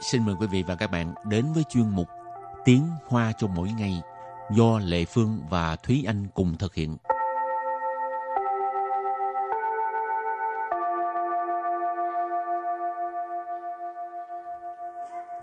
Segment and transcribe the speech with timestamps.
[0.00, 2.08] xin mời quý vị và các bạn đến với chuyên mục
[2.64, 4.02] Tiếng Hoa cho mỗi ngày
[4.50, 6.96] do Lệ Phương và Thúy Anh cùng thực hiện.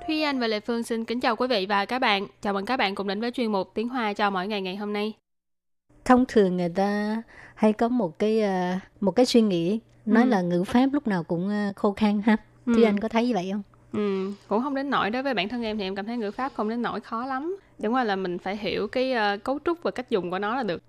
[0.07, 2.27] Thúy Anh và Lệ Phương xin kính chào quý vị và các bạn.
[2.41, 4.75] Chào mừng các bạn cùng đến với chuyên mục Tiếng Hoa cho mỗi ngày ngày
[4.75, 5.13] hôm nay.
[6.05, 7.21] Thông thường người ta
[7.55, 10.29] hay có một cái uh, một cái suy nghĩ nói ừ.
[10.29, 12.37] là ngữ pháp lúc nào cũng uh, khô khan ha.
[12.65, 12.73] Ừ.
[12.75, 13.76] Thúy Anh có thấy như vậy không?
[13.93, 16.31] Ừ, cũng không đến nỗi đối với bản thân em thì em cảm thấy ngữ
[16.31, 17.57] pháp không đến nỗi khó lắm.
[17.81, 20.55] Chẳng qua là mình phải hiểu cái uh, cấu trúc và cách dùng của nó
[20.55, 20.81] là được.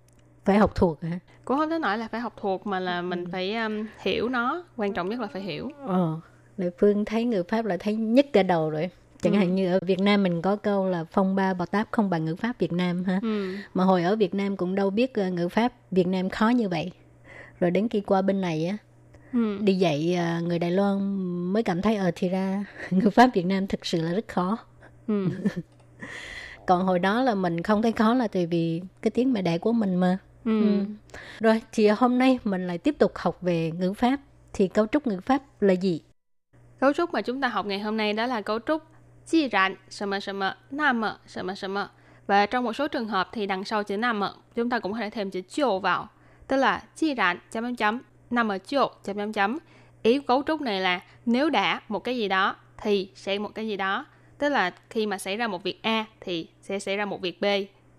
[0.44, 1.18] Phải học thuộc hả?
[1.44, 3.28] Cũng không đến nỗi là phải học thuộc mà là mình ừ.
[3.32, 4.64] phải um, hiểu nó.
[4.76, 5.70] Quan trọng nhất là phải hiểu.
[5.86, 6.20] Ờ,
[6.56, 8.90] Lệ Phương thấy ngữ pháp là thấy nhất cả đầu rồi
[9.22, 9.38] chẳng ừ.
[9.38, 12.24] hạn như ở Việt Nam mình có câu là phong ba bò táp không bằng
[12.24, 13.54] ngữ pháp Việt Nam ha ừ.
[13.74, 16.68] mà hồi ở Việt Nam cũng đâu biết uh, ngữ pháp Việt Nam khó như
[16.68, 16.92] vậy
[17.60, 18.76] rồi đến khi qua bên này á
[19.32, 19.58] ừ.
[19.60, 20.98] đi dạy à, người Đài Loan
[21.52, 24.58] mới cảm thấy ở thì ra người Pháp Việt Nam thực sự là rất khó
[25.06, 25.28] ừ.
[26.66, 29.58] còn hồi đó là mình không thấy khó là tại vì cái tiếng mẹ đẻ
[29.58, 30.60] của mình mà ừ.
[30.62, 30.84] Ừ.
[31.40, 34.20] rồi thì hôm nay mình lại tiếp tục học về ngữ pháp
[34.52, 36.00] thì cấu trúc ngữ pháp là gì
[36.80, 38.82] cấu trúc mà chúng ta học ngày hôm nay đó là cấu trúc
[39.26, 40.40] chi rạn sầm sầm
[40.70, 41.74] nam sầm sầm
[42.26, 44.22] và trong một số trường hợp thì đằng sau chữ nam
[44.54, 46.08] chúng ta cũng có thể thêm chữ chiều vào
[46.46, 49.58] tức là chi rạn chấm chấm nằm ở chỗ chấm chấm chấm.
[50.02, 53.68] Ý cấu trúc này là nếu đã một cái gì đó thì sẽ một cái
[53.68, 54.06] gì đó.
[54.38, 57.40] Tức là khi mà xảy ra một việc a thì sẽ xảy ra một việc
[57.40, 57.44] b.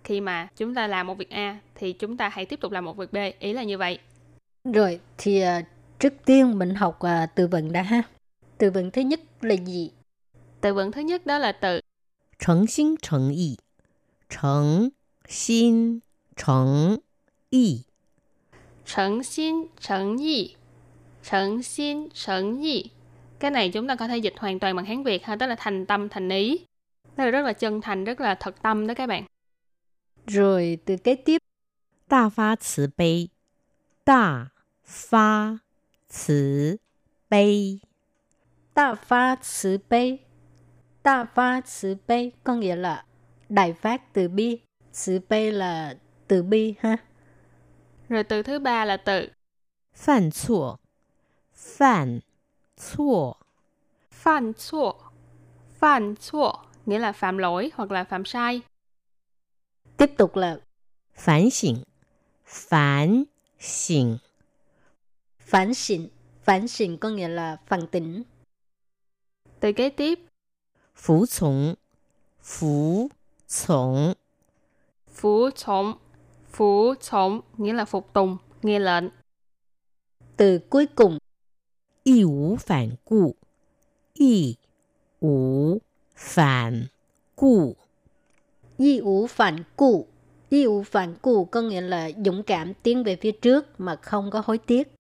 [0.04, 2.86] Khi mà chúng ta làm một việc a thì chúng ta hãy tiếp tục làm
[2.86, 3.18] một việc b.
[3.40, 4.00] Ý là như vậy.
[4.64, 5.62] Rồi thì ờ,
[6.00, 8.02] trước tiên mình học ờ, từ vựng đã ha.
[8.58, 9.92] Từ vựng thứ nhất là gì?
[10.62, 11.80] Từ vựng thứ nhất đó là từ
[12.40, 13.58] thành xin thành ý
[14.30, 14.90] thành
[15.28, 16.00] xin
[16.36, 16.98] thành
[17.50, 17.84] ý
[18.89, 20.57] 诚心诚意，
[21.23, 22.91] 诚心诚意.
[23.39, 25.55] Cái này chúng ta có thể dịch hoàn toàn bằng Hán Việt ha, tức là
[25.59, 26.59] thành tâm thành ý.
[27.17, 29.25] Tức là rất là chân thành, rất là thật tâm đó các bạn.
[30.27, 31.39] Rồi từ kế tiếp.
[32.09, 33.29] Đa phá 慈悲，
[34.05, 34.51] 大
[34.85, 35.59] 发
[36.09, 36.79] 慈
[37.29, 37.81] 悲，
[38.75, 40.19] 大发慈悲。
[41.03, 43.05] Đa pha慈悲 có nghĩa là
[43.49, 44.59] đại phát từ bi.
[44.93, 45.95] 慈悲 là
[46.29, 46.97] từ bi ha.
[48.10, 49.28] Rồi từ thứ ba là từ
[49.94, 50.76] Phản chua
[51.56, 52.20] Phản
[52.78, 53.34] chua
[54.12, 54.94] Phản chua
[55.80, 56.54] Phản chua
[56.86, 58.62] nghĩa là phạm lỗi hoặc là phạm sai.
[59.98, 60.60] Tiếp tục là
[61.14, 61.76] phản xỉn
[62.46, 63.24] Phản
[63.60, 64.18] xỉn
[65.40, 66.08] Phản xỉn
[66.44, 68.24] Phản xỉn có nghĩa là phản tỉnh.
[69.60, 70.20] Từ kế tiếp.
[70.96, 71.76] Phú chống
[72.42, 73.10] Phú
[73.48, 74.14] chống
[75.08, 75.98] Phú chống
[76.50, 79.04] Phú chống nghĩa là phục tùng, nghe lệnh.
[80.38, 81.18] Từ cuối cùng.
[82.04, 83.36] Y vũ phản cụ.
[84.14, 84.56] Y
[85.22, 85.78] vũ
[86.16, 86.86] phản
[87.36, 87.76] cụ.
[88.78, 90.08] Y vũ phản cụ.
[90.50, 94.32] Y vũ phản cụ có nghĩa là dũng cảm tiến về phía trước mà không
[94.32, 94.99] có hối tiếc.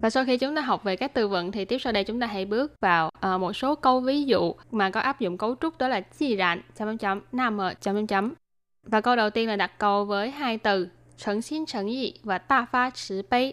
[0.00, 2.20] Và sau khi chúng ta học về các từ vựng thì tiếp sau đây chúng
[2.20, 5.54] ta hãy bước vào uh, một số câu ví dụ mà có áp dụng cấu
[5.60, 8.34] trúc đó là chi rạn chấm chấm chấm nam chấm chấm chấm.
[8.82, 12.38] Và câu đầu tiên là đặt câu với hai từ trấn xin trấn yi và
[12.38, 13.52] ta pha trí bay.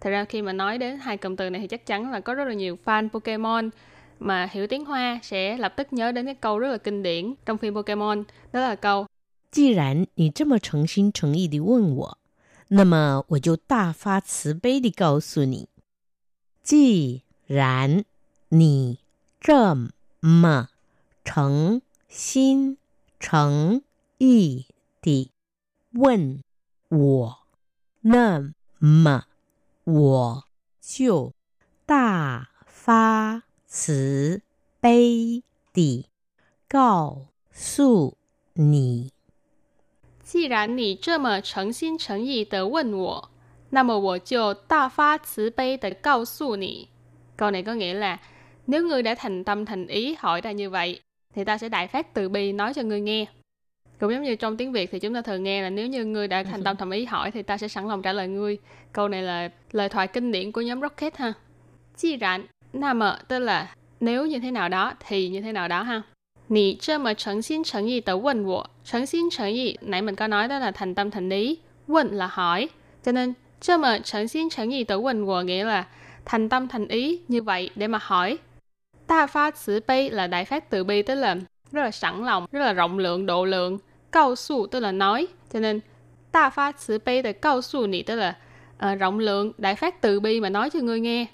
[0.00, 2.34] Thật ra khi mà nói đến hai cụm từ này thì chắc chắn là có
[2.34, 3.70] rất là nhiều fan Pokemon
[4.18, 7.34] mà hiểu tiếng Hoa sẽ lập tức nhớ đến cái câu rất là kinh điển
[7.46, 9.06] trong phim Pokemon đó là câu
[9.50, 12.18] 既然你这么诚心诚意地问我，
[12.68, 15.68] 那么我就大发慈悲地告诉你，
[16.65, 18.03] 既然
[18.49, 18.97] 你
[19.39, 19.75] 这
[20.19, 20.69] 么
[21.23, 22.79] 诚心
[23.19, 23.83] 诚
[24.17, 24.65] 意
[24.99, 25.29] 地
[25.91, 26.41] 问
[26.89, 27.37] 我，
[28.01, 29.25] 那么
[29.83, 30.45] 我
[30.81, 31.35] 就
[31.85, 34.41] 大发慈
[34.79, 36.07] 悲地
[36.67, 38.17] 告诉
[38.53, 39.11] 你。
[40.23, 43.29] 既然你这么诚心诚意的问我，
[43.70, 46.88] 那么我就大发慈悲的告诉你.
[47.36, 48.18] Câu này có nghĩa là
[48.66, 51.00] nếu ngươi đã thành tâm thành ý hỏi ta như vậy,
[51.34, 53.26] thì ta sẽ đại phát từ bi nói cho ngươi nghe.
[54.00, 56.28] Cũng giống như trong tiếng Việt thì chúng ta thường nghe là nếu như ngươi
[56.28, 58.58] đã thành tâm thành ý hỏi thì ta sẽ sẵn lòng trả lời ngươi.
[58.92, 61.32] Câu này là lời thoại kinh điển của nhóm Rocket ha.
[61.96, 65.82] Chi rạn, nam tức là nếu như thế nào đó thì như thế nào đó
[65.82, 66.02] ha.
[66.48, 72.26] Nì chơ mà诚心诚意的问我，诚心诚意 nãy mình có nói đó là thành tâm thành ý, vấn là
[72.26, 72.68] hỏi.
[73.04, 73.34] Cho nên
[73.64, 75.86] 这么诚心诚意的问我 nghĩa là
[76.24, 78.38] thành tâm thành ý như vậy để mà hỏi.
[79.06, 81.34] Ta pha慈悲là đại phát từ bi tức là
[81.72, 83.78] rất là sẵn lòng, rất là rộng lượng, độ lượng.
[84.12, 85.26] Cao su tức là nói.
[85.52, 85.80] Cho nên
[86.32, 88.36] ta phá慈悲 de cao su nị tức là
[88.92, 91.26] uh, rộng lượng, đại phát từ bi mà nói cho người nghe.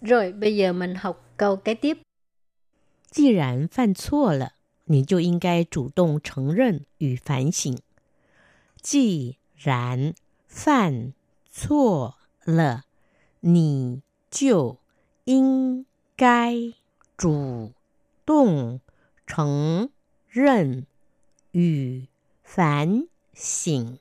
[0.00, 1.98] Rồi, bây giờ mình học câu kế tiếp.
[3.10, 4.52] 既然犯错了，
[4.86, 7.78] 你就应该主动承认与反省。
[8.80, 10.14] 既然
[10.48, 11.12] 犯
[11.56, 12.14] 错
[12.44, 12.84] 了，
[13.40, 14.78] 你就
[15.24, 16.54] 应该
[17.16, 17.72] 主
[18.24, 18.80] 动
[19.26, 19.90] 承
[20.28, 20.86] 认
[21.52, 22.06] 与
[22.42, 23.98] 反省。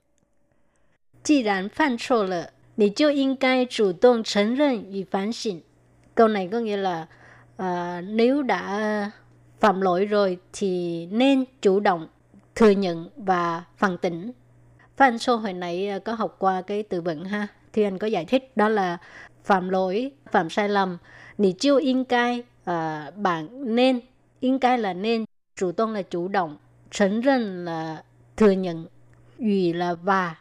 [1.23, 5.61] 既然犯错了，你就应该主动承认与反省。
[6.15, 7.07] Câu này có nghĩa là
[7.57, 9.11] uh, nếu đã
[9.59, 12.07] phạm lỗi rồi thì nên chủ động
[12.55, 14.31] thừa nhận và phản tỉnh.
[14.97, 18.07] Phan Sô hồi nãy ờ, có học qua cái từ vựng ha, thì anh có
[18.07, 18.97] giải thích đó là
[19.43, 20.97] phạm lỗi, phạm sai lầm.
[21.37, 23.99] Nì chiêu yên cai, uh, bạn nên,
[24.39, 25.25] yên cai là nên,
[25.55, 26.57] chủ động là chủ động,
[26.91, 28.03] 承认là
[28.37, 28.85] thừa nhận,
[29.39, 30.35] ủy là và,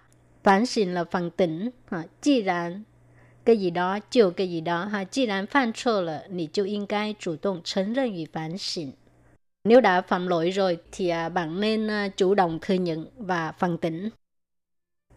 [0.44, 1.70] phản xỉn là phản tỉnh.
[1.90, 2.84] À,既然
[3.44, 8.92] cái gì đó, chiều cái gì đó ha.既然犯错了，你就应该主动承认与反省。
[9.64, 13.78] Nếu đã phạm lỗi rồi thì à, bạn nên à, chủ động thừa nhận và phản
[13.78, 14.10] tỉnh.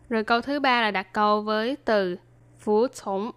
[0.10, 2.18] Rồi câu thứ ba là đặt câu với từ
[2.60, 3.34] phục从.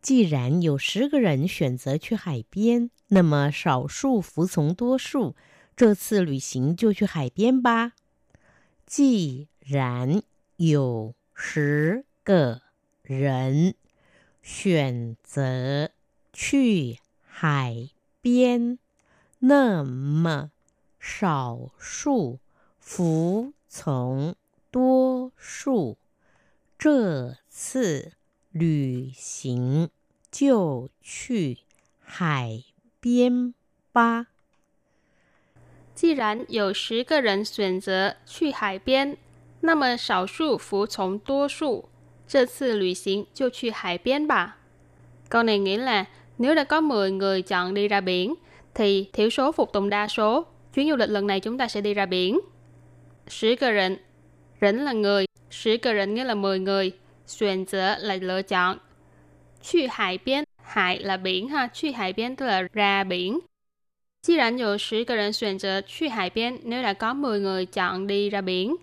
[0.00, 5.34] 既然有十个人选择去海边，那么少数服从多数，
[5.76, 7.92] 这次旅行就去海边吧。
[8.86, 10.22] 既然
[10.56, 12.62] 有十个
[13.02, 13.74] 人
[14.42, 15.90] 选择
[16.32, 17.88] 去海
[18.20, 18.78] 边，
[19.38, 20.50] 那么
[21.00, 22.38] 少数
[22.78, 24.36] 服从
[24.70, 25.98] 多数，
[26.78, 28.12] 这次
[28.50, 29.90] 旅行
[30.30, 31.58] 就去
[32.00, 32.62] 海
[33.00, 33.54] 边
[33.92, 34.26] 吧。
[35.94, 39.16] 既然有十个人选择去海边，
[39.60, 41.88] 那么少数服从多数。
[42.26, 44.58] 这次旅行就去海边吧.
[45.28, 46.06] Câu này nghĩa là
[46.38, 48.34] nếu đã có 10 người chọn đi ra biển,
[48.74, 50.46] thì thiểu số phục tùng đa số.
[50.74, 52.40] Chuyến du lịch lần này chúng ta sẽ đi ra biển.
[53.26, 53.98] 10 个人,
[54.60, 56.92] rỉnh là người, 10个人 nghĩa là 10 người,
[57.26, 58.78] 选择 là lựa chọn.
[59.62, 63.40] 去海边, hải là biển ha, 去海边 tức là ra biển.
[64.22, 68.76] 既然有10个人选择去海边, nếu đã có 10 người chọn đi ra biển,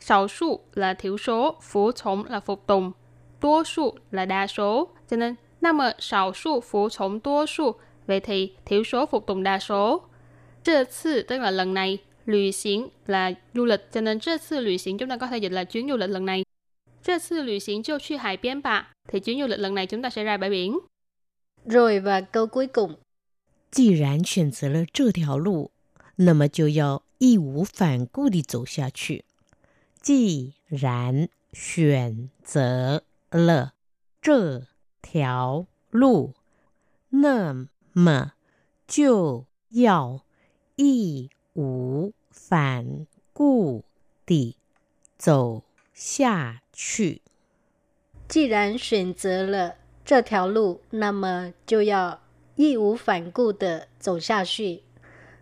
[0.00, 2.92] 少数 là thiểu số, phục从 là phục tùng,
[3.40, 4.88] 多数 là đa số.
[5.08, 7.74] Cho nên, 那么少数服从多数,
[8.06, 10.02] vậy thì thiểu số phục tùng đa số.
[10.62, 15.16] 这次 tức là lần này, lùi xính là du lịch, cho nên 这次旅行 chúng ta
[15.16, 16.44] có thể dịch là chuyến du lịch lần này.
[17.02, 20.78] 这次旅行就去海边吧, thì chuyến du lịch lần này chúng ta sẽ ra bãi biển.
[21.66, 22.96] Rồi và câu cuối cùng.
[23.70, 25.70] 既然选择了这条路，
[26.16, 29.24] 那么就要义无反顾地走下去。
[30.02, 33.74] 既然选择了
[34.20, 34.66] 这
[35.02, 36.34] 条路，
[37.10, 38.32] 那么
[38.86, 40.24] 就要
[40.76, 43.84] 义 无反顾
[44.26, 44.56] 地
[45.18, 45.62] 走
[45.92, 47.20] 下去。
[48.28, 49.74] 既然选择了
[50.04, 52.20] 这条路，那么就要
[52.56, 54.82] 义无反顾的走下去。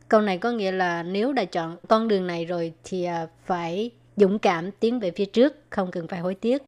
[0.08, 3.06] Câu này có nghĩa là nếu đã chọn con đường này rồi thì
[3.44, 6.62] phải dũng cảm tiến về phía trước, không cần phải hối tiếc.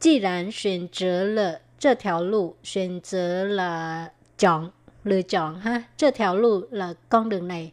[0.00, 4.70] 既然选择了这条路，选择 là chọn,
[5.02, 5.84] lựa chọn ha.
[5.96, 7.72] 这条路 là con đường này.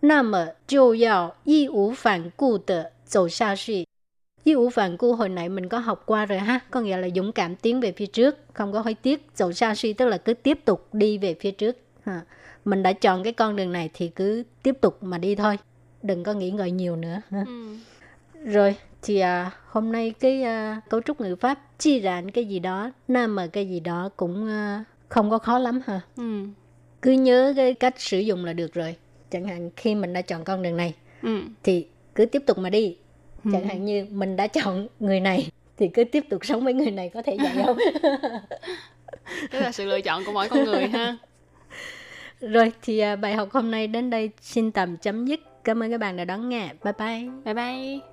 [0.00, 3.86] 那么就要义无反顾的走下去。
[4.46, 7.80] 义无phản cu hồi nãy mình có học qua rồi ha, có nghĩa là dũng cảm tiến
[7.80, 9.26] về phía trước, không có hối tiếc.
[9.36, 11.76] Dầu xa suy tức là cứ tiếp tục đi về phía trước.
[12.04, 12.20] Ha.
[12.64, 15.58] Mình đã chọn cái con đường này thì cứ tiếp tục mà đi thôi,
[16.02, 17.20] đừng có nghĩ ngợi nhiều nữa.
[17.30, 17.44] Ha.
[17.46, 17.76] Ừ.
[18.44, 22.58] Rồi, thì à, hôm nay cái à, cấu trúc ngữ pháp chi rạn cái gì
[22.58, 26.00] đó, nam mà cái gì đó cũng à, không có khó lắm ha.
[26.16, 26.46] Ừ.
[27.02, 28.96] Cứ nhớ cái cách sử dụng là được rồi.
[29.31, 31.41] Chẳng hạn khi mình đã chọn con đường này, ừ.
[31.63, 32.97] thì cứ tiếp tục mà đi.
[33.43, 33.67] Chẳng ừ.
[33.67, 37.09] hạn như mình đã chọn người này, thì cứ tiếp tục sống với người này
[37.09, 37.77] có thể vậy không?
[39.51, 41.17] Đó là sự lựa chọn của mỗi con người ha.
[42.39, 45.39] Rồi thì à, bài học hôm nay đến đây xin tạm chấm dứt.
[45.63, 46.69] Cảm ơn các bạn đã đón nghe.
[46.83, 47.29] Bye bye.
[47.45, 48.10] Bye bye.